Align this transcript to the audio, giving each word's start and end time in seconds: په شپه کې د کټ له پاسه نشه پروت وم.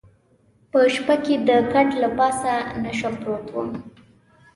په 0.71 0.79
شپه 0.93 1.15
کې 1.23 1.35
د 1.47 1.49
کټ 1.73 1.87
له 2.01 2.09
پاسه 2.17 2.53
نشه 2.83 3.09
پروت 3.19 3.45
وم. 3.51 3.69